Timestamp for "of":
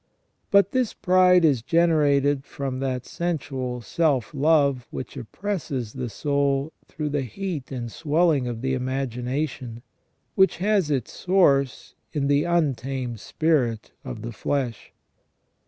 8.47-8.61, 14.03-14.23